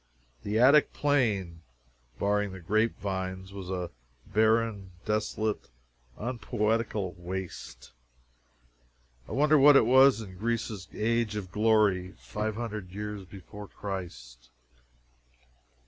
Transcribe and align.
The 0.41 0.57
Attic 0.57 0.93
Plain, 0.93 1.61
barring 2.17 2.53
the 2.53 2.59
grape 2.59 2.97
vines, 2.97 3.53
was 3.53 3.69
a 3.69 3.91
barren, 4.25 4.93
desolate, 5.05 5.69
unpoetical 6.17 7.13
waste 7.19 7.91
I 9.29 9.33
wonder 9.33 9.59
what 9.59 9.75
it 9.77 9.85
was 9.85 10.19
in 10.19 10.39
Greece's 10.39 10.87
Age 10.91 11.35
of 11.35 11.51
Glory, 11.51 12.13
five 12.17 12.55
hundred 12.55 12.89
years 12.91 13.25
before 13.25 13.67
Christ? 13.67 14.49